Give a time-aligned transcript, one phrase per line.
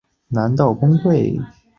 [0.03, 0.03] 是我
[0.41, 1.03] 们的指
[1.37, 1.45] 标